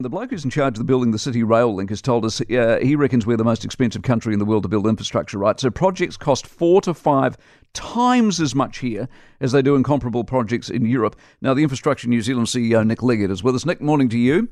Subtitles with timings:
[0.00, 2.40] The bloke who's in charge of the building the city rail link has told us
[2.40, 5.60] uh, he reckons we're the most expensive country in the world to build infrastructure, right?
[5.60, 7.36] So projects cost four to five
[7.74, 9.10] times as much here
[9.40, 11.16] as they do in comparable projects in Europe.
[11.42, 13.66] Now, the Infrastructure New Zealand CEO Nick Leggett is with us.
[13.66, 14.48] Nick, morning to you.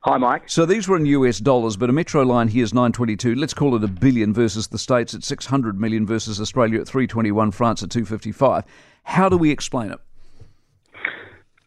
[0.00, 0.48] Hi, Mike.
[0.48, 3.36] So these were in US dollars, but a metro line here is 922.
[3.36, 7.52] Let's call it a billion versus the States at 600 million versus Australia at 321,
[7.52, 8.64] France at 255.
[9.04, 10.00] How do we explain it?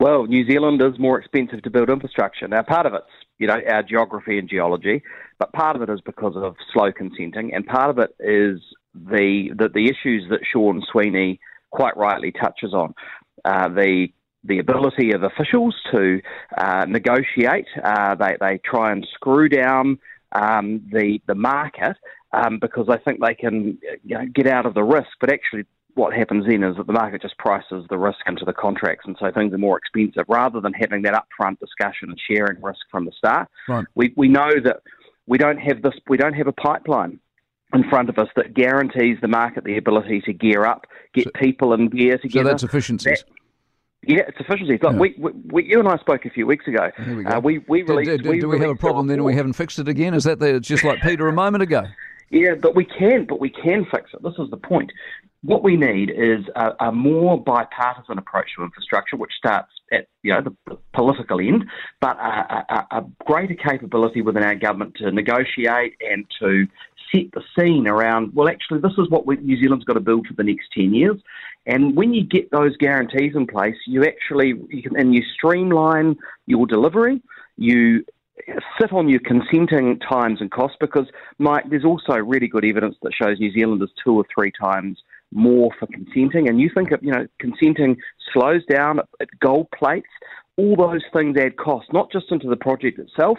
[0.02, 2.48] Well, New Zealand is more expensive to build infrastructure.
[2.48, 3.06] Now, part of it's,
[3.38, 5.04] you know, our geography and geology,
[5.38, 8.60] but part of it is because of slow consenting, and part of it is
[8.96, 11.40] the the, the issues that Sean Sweeney
[11.70, 12.96] quite rightly touches on.
[13.46, 14.08] Uh, the
[14.44, 16.20] the ability of officials to
[16.58, 17.68] uh, negotiate.
[17.84, 20.00] Uh, they, they try and screw down
[20.32, 21.96] um, the, the market
[22.34, 25.66] um, because they think they can you know, get out of the risk, but actually
[25.96, 29.16] what happens then is that the market just prices the risk into the contracts, and
[29.20, 33.06] so things are more expensive rather than having that upfront discussion and sharing risk from
[33.06, 33.48] the start.
[33.68, 33.86] Right.
[33.96, 34.82] We we know that
[35.28, 35.94] we don't have this.
[36.08, 37.20] We don't have a pipeline
[37.74, 41.32] in front of us that guarantees the market the ability to gear up, get so,
[41.36, 42.50] people in gear together.
[42.50, 43.24] So that's efficiencies.
[43.24, 43.32] That,
[44.08, 44.80] yeah, it's efficiencies.
[44.82, 45.00] Look, yeah.
[45.00, 46.90] we, we, we, you and I spoke a few weeks ago.
[47.08, 47.26] we.
[47.26, 48.10] Uh, we, we released.
[48.10, 50.14] Do, do, do we, have a problem then, we haven't fixed it again?
[50.14, 51.84] Is that the, it's just like Peter a moment ago?
[52.32, 54.24] Yeah, but we can, but we can fix it.
[54.24, 54.92] This is the point.
[55.44, 60.32] What we need is a, a more bipartisan approach to infrastructure, which starts at you
[60.34, 61.66] know the political end,
[62.00, 66.68] but a, a, a greater capability within our government to negotiate and to
[67.12, 68.34] set the scene around.
[68.36, 70.94] Well, actually, this is what we, New Zealand's got to build for the next ten
[70.94, 71.18] years.
[71.66, 76.18] And when you get those guarantees in place, you actually you can, and you streamline
[76.46, 77.20] your delivery.
[77.58, 78.06] You
[78.80, 83.12] sit on your consenting times and costs because, Mike, there's also really good evidence that
[83.14, 86.50] shows New Zealand is two or three times more for consenting.
[86.50, 87.98] And you think of, you know, consenting
[88.34, 90.10] slows down, it gold plates,
[90.58, 93.38] all those things add cost, not just into the project itself,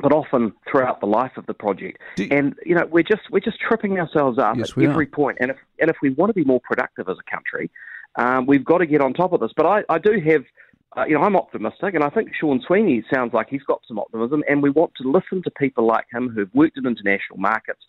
[0.00, 1.98] but often throughout the life of the project.
[2.16, 5.38] You, and you know, we're just we're just tripping ourselves up yes, at every point.
[5.40, 7.70] And if and if we want to be more productive as a country,
[8.16, 9.52] um, we've got to get on top of this.
[9.54, 10.44] But I, I do have
[10.96, 13.98] uh, you know, I'm optimistic, and I think Sean Sweeney sounds like he's got some
[13.98, 17.80] optimism, and we want to listen to people like him who've worked in international markets,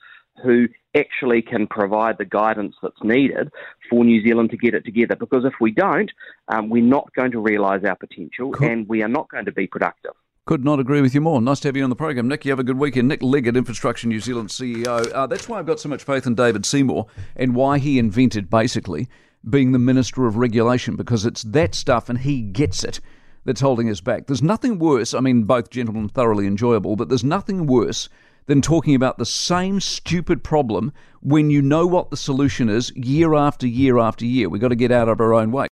[0.44, 3.50] who actually can provide the guidance that's needed
[3.90, 5.16] for New Zealand to get it together.
[5.16, 6.12] Because if we don't,
[6.50, 8.68] um, we're not going to realise our potential, cool.
[8.68, 10.12] and we are not going to be productive.
[10.46, 11.40] Could not agree with you more.
[11.40, 12.46] Nice to have you on the program, Nick.
[12.46, 13.08] You have a good weekend.
[13.08, 15.12] Nick Leggett, Infrastructure New Zealand CEO.
[15.14, 17.06] Uh, that's why I've got so much faith in David Seymour
[17.36, 19.08] and why he invented basically
[19.47, 23.00] being the Minister of Regulation because it's that stuff and he gets it
[23.46, 24.28] that's holding us back.
[24.28, 28.09] There's nothing worse, I mean, both gentlemen thoroughly enjoyable, but there's nothing worse
[28.46, 33.34] than talking about the same stupid problem when you know what the solution is year
[33.34, 34.50] after year after year.
[34.50, 35.68] We've got to get out of our own way.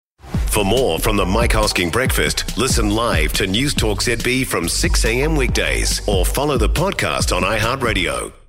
[0.47, 5.05] For more from the Mike Hosking Breakfast, listen live to News Talk ZB from 6
[5.05, 5.35] a.m.
[5.35, 8.44] weekdays or follow the podcast on iHeartRadio.